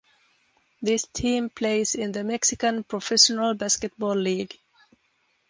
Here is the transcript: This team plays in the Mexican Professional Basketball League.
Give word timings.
This 0.81 1.05
team 1.13 1.51
plays 1.51 1.93
in 1.93 2.11
the 2.11 2.23
Mexican 2.23 2.83
Professional 2.83 3.53
Basketball 3.53 4.15
League. 4.15 4.57